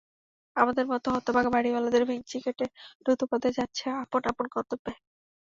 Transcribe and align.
আমাদের 0.55 0.85
মতো 0.87 1.07
হতভাগা 1.15 1.49
বাড়িওয়ালাদের 1.55 2.03
ভেংচি 2.09 2.37
কেটে 2.43 2.65
দ্রুতপদে 3.03 3.49
যাচ্ছে 3.57 3.85
আপন 4.03 4.21
আপন 4.31 4.45
গন্তব্যে। 4.53 4.93